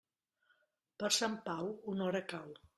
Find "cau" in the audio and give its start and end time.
2.37-2.55